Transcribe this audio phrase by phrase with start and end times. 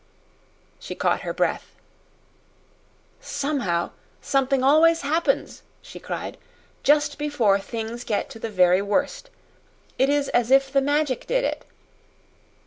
[0.79, 1.75] She caught her breath.
[3.19, 6.39] "Somehow, something always happens," she cried,
[6.81, 9.29] "just before things get to the very worst.
[9.99, 11.65] It is as if the Magic did it.